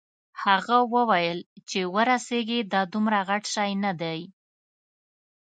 هغه 0.43 0.77
وویل 0.93 1.39
چې 1.69 1.79
ورسیږې 1.95 2.59
دا 2.73 2.81
دومره 2.93 3.19
غټ 3.29 3.43
شی 3.53 3.71
نه 3.83 3.91
دی. 4.01 4.19